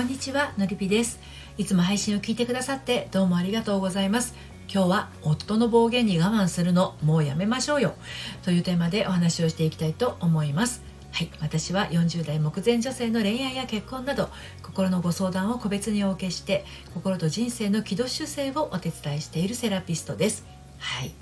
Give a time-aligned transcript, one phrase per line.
[0.00, 1.20] こんにちはのりぴです。
[1.58, 4.34] いつも配信を聞いてくださってどうもありがとうございます。
[4.66, 7.92] 今日は夫の暴言に我慢するのもうやめましょうよ。
[8.42, 10.82] というテーマでお話をしていきたいと思います。
[11.12, 14.30] はい、私は40代目前女性の恋愛や結婚など
[14.62, 16.64] 心のご相談を個別にお受けして
[16.94, 20.46] 心と人生の軌道修正をお手伝いしているセラピストです。
[20.78, 21.12] はい。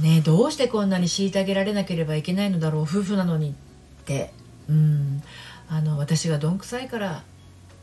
[0.00, 4.32] ね、どうしてこんなに虐げられなければいけないのだろう夫婦なのにって。
[4.68, 5.20] うん。
[5.68, 7.24] あの私がどんくさいから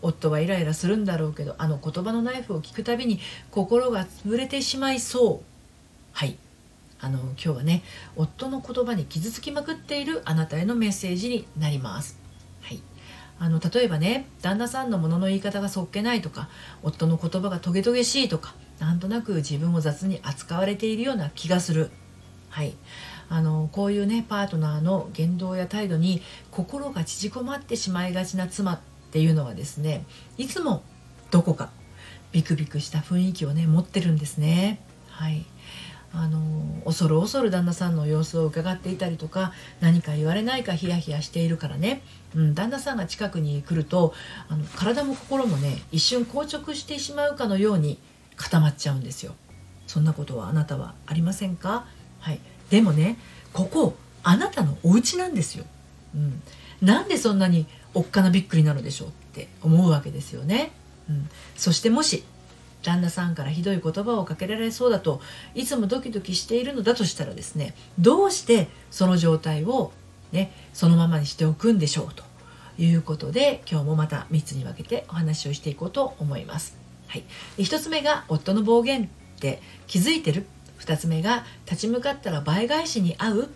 [0.01, 3.19] 夫はイライラするんだろうけどあの言葉のナイフを聞くたびに
[3.51, 5.45] 心が潰れてしまいそう
[6.13, 6.37] はい
[7.01, 7.83] あの今日はね
[8.15, 12.19] 夫の言葉に傷つきまくっているあなたへのメッセージになります。
[12.61, 12.81] はい、
[13.39, 16.49] あの例えばね旦那さんのものの言い方がそっけないとか
[16.83, 21.89] 夫の言葉がトゲトゲしいとかなんとなく自分を雑に扱われているような気がする。
[22.49, 22.75] はい、
[23.29, 30.05] あのこういうねパートナーの言動や態度に心が縮こまってしまいがちな妻っていうのはですね
[30.37, 30.83] いつも
[31.31, 31.71] どこか
[32.31, 34.79] ビクビクした雰囲気をね持ってるんですね。
[35.09, 35.45] はい
[36.11, 36.39] あの
[36.85, 42.01] 恐る恐る旦那さんの様子を伺っていたりとか何か言われないかヒヤヒヤしているからね、
[42.35, 44.15] うん、旦那さんが近くに来ると
[44.47, 47.99] あの体も心もね一瞬硬直してしまうかのように
[48.37, 49.35] 固まっちゃうんですよ。
[49.85, 51.85] そんなことはあなたはありませんか？
[52.19, 52.39] はい、
[52.71, 53.19] でもね
[53.53, 55.65] ここあなたのお家なんですよ。
[56.15, 56.41] うん、
[56.81, 60.71] なんでそんなにおっかなびっくりなのでしょうって思うわけですよね。
[61.09, 62.23] うん、そしてもし
[62.83, 65.21] 旦那さんからひどい言葉をかけられそうだと
[65.53, 69.91] いつもドキドキしているのだとしたらですねどうしてその状態を、
[70.31, 72.23] ね、そのままにしておくんでしょうと。
[72.81, 76.77] いうことで今日もまた3つに分けてお話をしていこうと思います。
[77.07, 77.25] はい、
[77.57, 79.07] 1つ目が夫の暴言っ
[79.37, 80.45] て気づいてる
[80.79, 83.49] ？2つ目が立ち向かったら倍返しに遭う？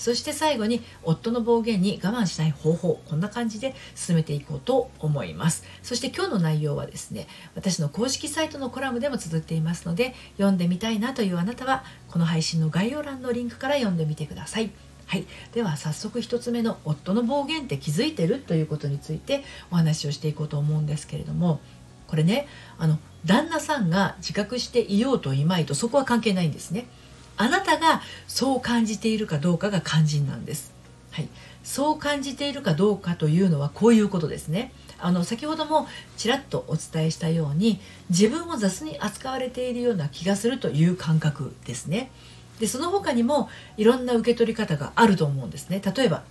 [0.00, 5.62] そして最後に夫の暴言に我慢しない方法こんな感じで進めていこうと思います。
[5.82, 14.70] そして今日の内容はですね私の公式サイトのコラムでも綴っていますので読んでみたいなというあなたはこの配信の概要欄のリンクから読んでみてください。
[15.04, 21.60] はい、では早速1つ目の夫の暴言って気づいてるということについてお話をしていこうと思うんですけれども
[22.06, 22.46] これね
[22.78, 26.86] あの旦那さんが自覚していようといまいとそこは関係ないんですね。
[27.40, 30.74] あなたがそう感じているかどうかが肝心なんです。
[31.10, 31.28] はい、
[31.64, 34.74] そう感じているかどうかというのはこういうことですね。
[34.98, 37.80] あの先ほどもちらっとお伝えしたように
[38.10, 42.10] 自分を雑に扱われているような気がするという感覚ですね。
[42.58, 43.48] でその他にも
[43.78, 45.80] いろんな受け取り方があると思うんですね。
[45.80, 46.24] 例えば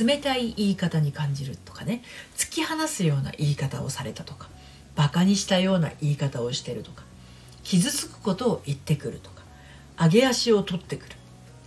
[0.00, 2.02] 冷たい言い方に感じるとかね
[2.36, 4.48] 突き放すような言い方をされたとか
[4.96, 7.04] バカにしたような言い方をしてるとか
[7.62, 9.41] 傷つくことを言ってくるとか
[9.98, 11.16] 上げ足を取ってくる。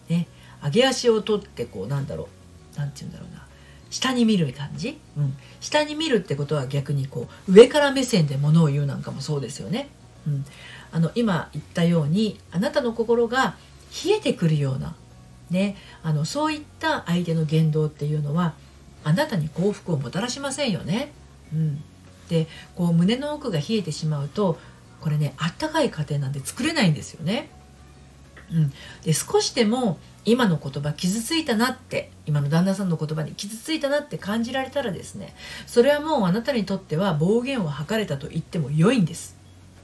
[0.10, 0.28] ね。
[0.64, 2.30] 上げ足を取ってこうなんだろ
[2.76, 2.80] う。
[2.80, 3.46] なんて言うんだろうな。
[3.90, 9.88] 下に見る感じ、うん、下に見るってことは逆にこう上から目線で物を言うなんかもそうですよね。
[10.28, 10.46] うん、
[10.92, 13.56] あの今言ったようにあなたの心が
[14.06, 14.96] 冷えてくるような、
[15.50, 18.54] ね、あのそういった相手の言動っていうのは
[19.04, 21.14] あなたに幸福をもたらしませんよね。
[21.54, 21.84] うん、
[22.28, 24.60] でこう胸の奥が冷えてしまうと
[25.00, 27.50] これねあったかい家庭なんて作れないんですよね。
[28.52, 28.74] うん、
[29.04, 35.36] で少しでも今の言葉傷ついたなって今の旦那さんの言葉に傷ついたなって感じられたらですね
[35.68, 39.36] それはもうあなたにとっては暴言を吐かれたと言っても良いんです。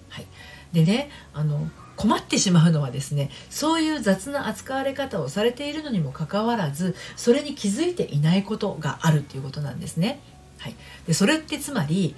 [0.09, 0.25] はい、
[0.73, 10.19] でねあの困ってしまうのはですねそういう雑な扱われ方をされているのにもかかわらずそれに気づいていないことがあるっていうことなんですね。
[10.57, 12.15] はい、でそれってつまり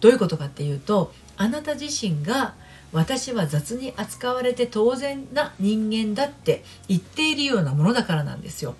[0.00, 2.54] どういうことかっていうとあなた自身が
[2.94, 8.76] 私は雑に扱われて当然な人間だって言っているようなものだからなんですよ。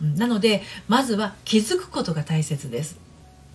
[0.00, 2.98] なのでまずは気づくことが大切です。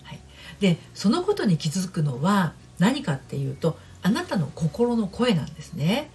[0.04, 0.20] はい、
[0.60, 6.10] でそのことに気づくのは何かっていうとあなたの心の声なんですね。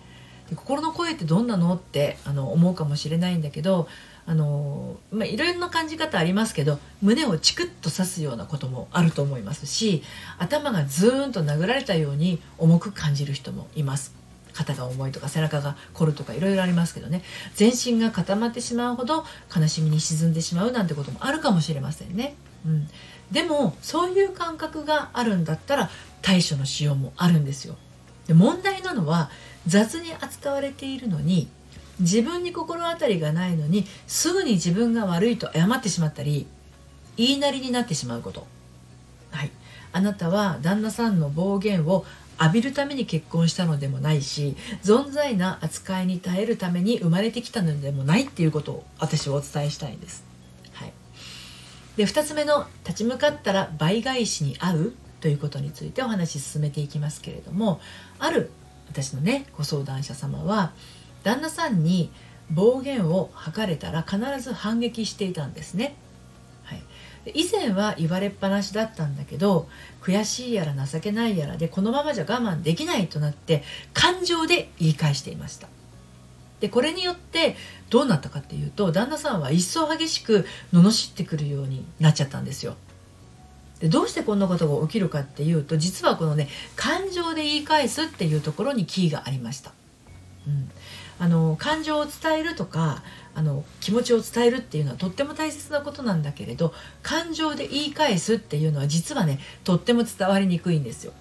[0.50, 1.76] で心の声ってどんなの？
[1.76, 3.88] ってあの思うかもしれないんだけど
[4.26, 10.04] あのまあ、いろいろな感じ方ありますけど胸をチクッと刺すようなこともあると思いますし
[10.38, 14.13] 頭がズーンと殴られたように重く感じる人もいます。
[14.54, 17.24] 肩が重いとか背中が凝るとかいろいろありますけどね。
[17.56, 19.25] 全身が固まってしまうほど
[19.56, 22.36] 悲しみに沈んでしまうなんてこともあるかもしれませんね、
[22.66, 22.88] うん、
[23.31, 25.90] でもそういう感覚があるんだったら
[26.22, 27.75] 対処のしようもあるんですよ。
[28.30, 29.31] で問題なのは
[29.66, 31.50] 雑に扱われているのに
[32.00, 36.46] 自分に心当たりがないのにすぐに自分が悪いと謝ってしまったり
[37.18, 38.46] 言いなりになってしまうこと、
[39.31, 39.52] はい、
[39.92, 42.06] あなたは旦那さんの暴言を
[42.40, 50.24] 浴びるために結婚したのでもないし存在な扱いに耐えるために生まれてきたのでもないっていうことを私はお伝えしたいんです。
[50.74, 50.94] はい、
[51.98, 57.80] で2つ目の「立ち向かったら倍返しに遭う」ということについてお話し進めていきますけれども
[58.19, 58.51] ある
[58.89, 60.71] 私のねご相談者様は
[61.24, 62.12] 旦那さんに
[62.50, 65.95] 暴言を吐かれたら必ず反撃していたんですね。
[66.63, 66.83] はい、
[67.33, 69.68] 以前は言われっぱなしだったんだけど
[70.01, 73.63] 悔しいやら情けないやらでこのままじゃ我慢できないとなって
[73.94, 75.68] 感情で言い返していました。
[76.60, 77.56] でこれによって
[77.89, 82.75] どうなったかっていうと旦那さんは一層激しく罵ってくるようになっちゃったんですよ。
[83.80, 89.72] でどうしてこんなことが起きるかっていうと実はこのね感情で言い返すっていうところにキーがありました、
[90.48, 90.70] うん、
[91.18, 93.04] あの感情を伝えるとか
[93.36, 96.74] あの気持ちを伝えるっていうのはとっても大切なことなんだけれど
[97.04, 101.14] 感情で言い返すっていうのは実はねとっても伝わりにくいんですよ。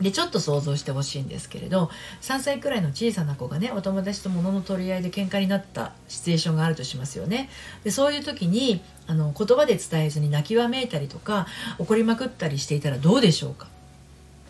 [0.00, 1.90] でちょっと想像してほしいんですけれど
[2.20, 7.50] 3歳くらいの小さな子がねお友達と物の取り合いで喧嘩になったシチュエーションがあるとしますよね。
[7.82, 11.48] でそういう時にあの言葉で伝えずに泣きわめいたりとか
[11.78, 13.66] 怒りまくったりしていたらどうでしょうか、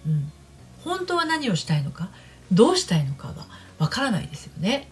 [0.06, 0.30] うん、
[0.84, 2.10] 本当は何をしたいのか？
[2.52, 3.46] どうしたいのかが
[3.78, 4.88] わからないですよね。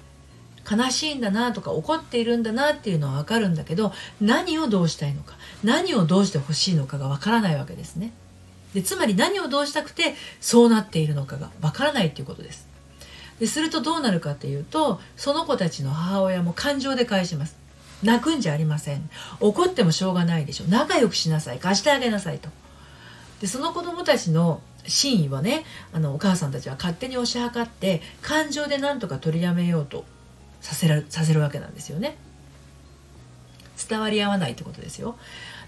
[0.68, 5.34] 悲しいんだなとか怒っているんだなっていうのはわかるんだけど何をどうしたいのか？
[5.62, 8.12] 何をどうしてほしいのかがわからないわけですね。
[8.76, 12.68] でつまり何をどうしたくてそうなっているのかがわからないっていうことです。
[13.40, 17.56] でするとどうなるかっていうとその子たちの母親も感情で返します。
[18.02, 19.08] 泣くんじゃありません。
[19.40, 20.64] 怒ってもしょうがないでしょ。
[20.66, 21.58] 仲良くしなさい。
[21.58, 22.50] 貸してあげなさいと。
[23.40, 25.64] でその子供たちの真意はね
[25.94, 30.04] あのお母さんたちは勝手に推し量って感情で何とか取りやめようと
[30.60, 32.18] させらさせるわけなんですよね。
[33.88, 35.16] 伝わり合わないってことですよ。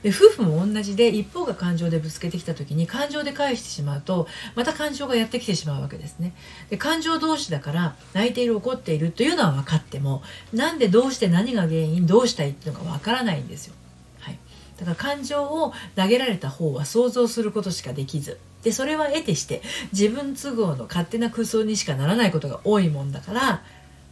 [0.03, 6.35] で夫婦も同じで一方が感情でぶつけてきた時に感情で返してしまうとまた感情がやってきてしまうわけですね。
[6.71, 10.23] で感情同士だから泣いている怒っているというのは分かっても
[10.53, 13.75] なんでどうして何が原因どうしたいっていうのが分からないんですよ。
[14.21, 14.39] はい、
[14.79, 19.63] だから感情を投げられた方は想像することしかできずでそれは得てして
[19.93, 23.63] 自分都合の勝手な空想にしかならないことが多いもんだから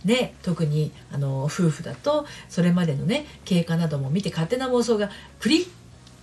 [0.06, 5.10] ね、特にあの夫婦だとそれまでのね経過なども見て勝手な妄想が
[5.40, 5.66] 繰り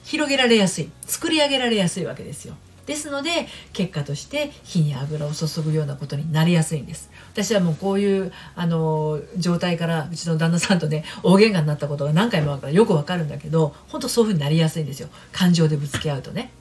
[0.04, 2.56] 広げられやすい作り上げられやすいわけですよ。
[2.86, 16.52] ですので結果として火に油を注ぐようなことになりやすいんです私はもうこういうあの状態からうちの旦那さんとね大喧嘩になったことが何回もあるからよくわかるんだけど本当そういうふうになりやすいんですよ感情でぶつけ合うとね。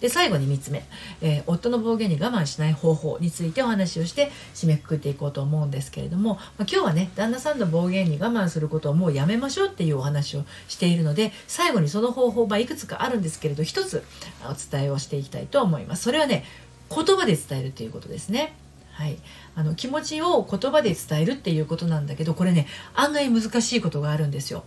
[0.00, 0.84] で最後に3つ目、
[1.20, 14.02] えー、夫の暴言に我慢しない方法についてお話をして締めくくっていこうと思うんですけれども、まあ、今日はね旦那さんの暴言に我慢することをもうやめましょうっていうお話をしているので最後にその方法、まあ、いくつかあるんですけれど一つ
[14.44, 16.02] お伝えをしていきたいと思います。
[16.04, 16.44] それはね
[16.88, 18.54] 言葉で伝えるということですね。
[18.92, 19.18] はい、
[19.54, 24.64] あの気持ちを言葉で伝えるっていうことなんだけどこれね案外難しいことがあるんですよ。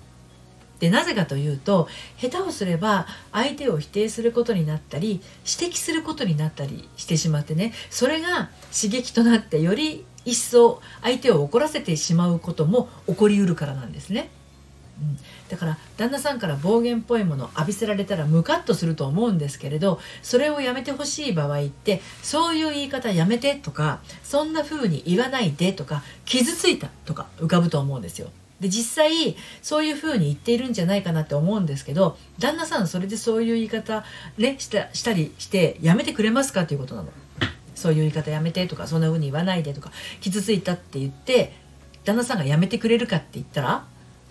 [0.79, 1.87] でなぜかというと
[2.17, 5.21] 下手をすれば相手を否定することになったり
[5.59, 14.29] 指摘することになったりしてしまってねそれが刺激となってより一層相手を怒らせてしまうことも起こりうるからなんですね。
[14.99, 15.17] うん、
[15.47, 28.29] だから旦那さんから暴言っぽいものを浴びせられたらムカッとすると思うんですけれどそれをやめてほしい場合ってそういう言い方やめてとかそんな風に言わないでとか傷ついたとか浮かぶと思うんですよ。
[28.59, 34.03] で実際そういうふうに言っているんじゃないかなって思うんですけど旦那さんそれでそういう言い方
[34.38, 37.10] ねしたしたりしてやめてくれますかっていうことなの。
[37.75, 41.53] そういう言い方やめてとかそんな風に言わないでとか傷ついたって言って
[42.03, 43.86] 旦那さんがやめてくれるかって言ったら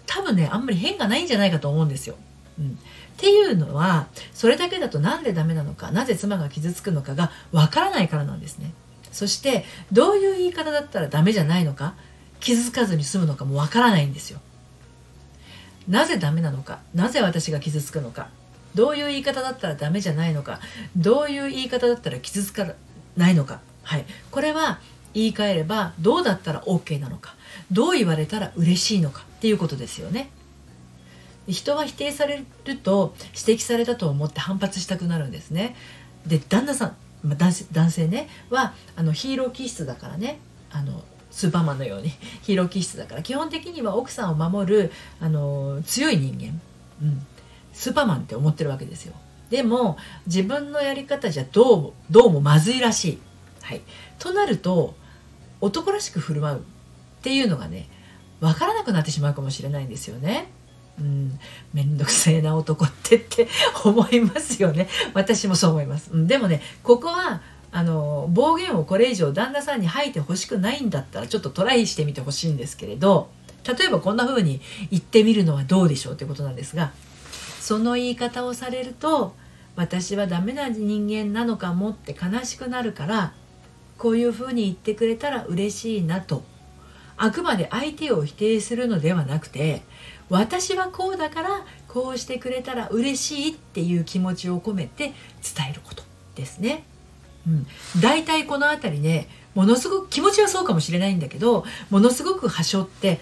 [0.07, 2.17] 多分ねあんまり変がないんじゃないかと思うんですよ。
[2.59, 2.71] うん、っ
[3.17, 8.75] ていうのはそれだけだとなんでダメなのかなぜ妻が傷つくのかがわからないからなんですね。
[9.12, 11.95] そしてどういう言い方だったらダメじゃないのか
[12.40, 14.40] 気づかずに済むのかもわからないんですよ。
[15.88, 18.28] なぜダメなのかなぜ私が傷つくのか
[18.75, 20.61] どういう言い方だったらダメじゃないのか
[20.95, 22.66] どういう言い方だったら傷つか
[23.16, 24.80] ないのか、はい、これは
[25.14, 27.35] 言い換えればどうだったら OK なのか
[27.71, 30.30] どう言われたら嬉しいのかっていうことですよね。
[31.47, 35.75] 人は否定されると指摘されたと思って反発したくなるんですね。
[36.26, 36.97] で旦那さん
[37.73, 40.38] 男性ねはあのヒーロー気質だからね
[40.71, 42.11] あのスーパーマンのように
[42.43, 46.61] ヒーロー気質だから基本的には奥さんを守るあの強い人間、
[47.03, 47.27] うん、
[47.73, 49.15] スーパーマンって思ってるわけですよ。
[49.51, 53.19] でも自分のやり方じゃどうもどうもまずいらしい、
[53.63, 53.81] はい、
[54.19, 54.95] となると
[55.61, 56.65] 男らしく振る舞う。
[57.19, 57.89] っていうのがね
[58.41, 60.51] 分からなくなってしまうかもしれないんですよね。
[60.99, 61.39] うん、
[61.73, 63.47] めんどくせえな男ってって
[63.85, 64.89] 思いますよね。
[65.15, 73.31] 私もそう思います、うん、でもねここはあの暴言をこれ以上旦那さんに吐いてほしくないんだったらちょっとトライしてみてほしいんですけれど
[73.67, 74.61] 例えばこんな風に
[74.91, 76.93] 言ってみるのはどうでしょうということなんですが
[77.61, 79.35] その言い方をされると
[79.77, 83.33] 私はダメな人間なのかもって悲しくなるから
[83.99, 86.43] こういうふうに言ってくれたら嬉しいなと
[87.17, 89.83] あくまで相手を否定するのではなくて
[90.31, 96.03] 私はこうだからこうしてくれたら嬉しいっていう気持ちを込めて伝えること
[96.35, 96.85] ですね。
[97.47, 97.66] うん、
[98.00, 103.21] 大体この辺りねものすごく気持ちはそうかもしれないんだけどものすごくはしょって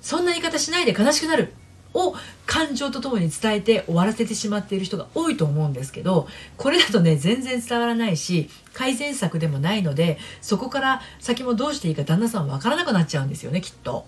[0.00, 1.52] そんな言い方しないで悲しくなる
[1.94, 2.14] を
[2.46, 14.06] 感情とともに伝えて終わらせてしまっている人が多いと思うんですけどこれだとね全然伝わらないし改善策でもないのでそこから先もどうしていいか旦那さん分からなくなっちゃうんですよねきっと。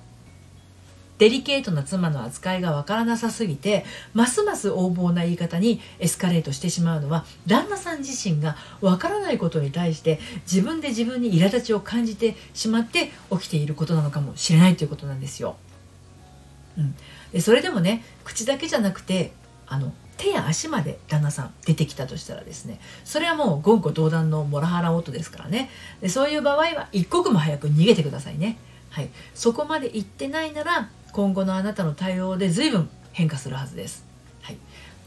[1.20, 3.84] デリケートな妻の扱いがわからなさすぎて
[4.14, 10.18] ますます横暴な言い方にエスカレートしてしまうのは旦那さん自身がわからないことに対して
[10.50, 15.56] 自分で自分に苛立ちを感じてしまって起きていることなのかもしれないということなんですよ。
[16.78, 16.94] うん、
[17.34, 19.32] でそれでもね口だけじゃなくて
[19.66, 25.68] あの手や足まで旦那さん出てきたとしたらですねそれはもう言語道断のモラハラ音ですからね
[26.00, 28.56] でそういう場合は一刻も早く逃げてくださいね。
[28.90, 34.04] はい、そこまで言ってないなら今後のあなたの対応で随分変化するはずです。
[34.42, 34.58] はい、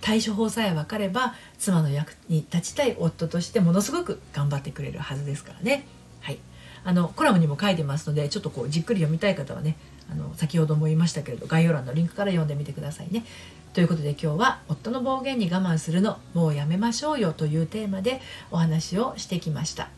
[0.01, 5.85] 対処法さえ分かれば妻の役に立ちたい夫としてものすごく頑張ってくれるはずですからね。
[6.21, 6.39] はい、
[6.83, 9.75] あのコラムにも書いてますのでちょっとこうじっくり読みたい方はね
[10.11, 13.25] あの先ほども言いましたけれど概要欄のリンクから読んでみてくださいね。
[13.73, 19.89] ということで今日は「夫の暴言に我慢するのもうやめましょうよ」というテーマでお話をしてきました。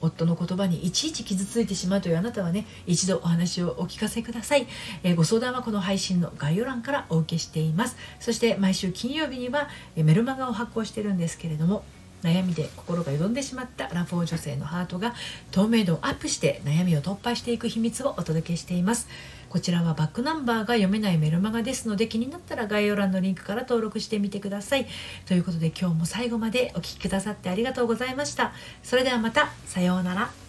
[0.00, 4.66] 夫の言葉にいちいち傷ついてしまうというあなたはね一度お話をお聞かせください、
[5.02, 7.96] えー、ご相談はこの配信の概要欄からお受けしています。
[8.20, 11.84] そして毎週金曜日にはえメルマガを発行してるんですけれども
[12.22, 15.14] 悩みで心が淀んでしまったアラフォー女性のハートが
[15.52, 19.08] 透明度をアップして悩みを突破していく秘密をお届けしています。
[19.48, 24.86] こちらはバックナンバーが読めないメルマガですので気になったら概要欄のリンクから登録してみてください。
[25.26, 28.52] ということで今日も最後までお聴きくださってありがとうございました。
[28.82, 30.47] それではまたさようなら。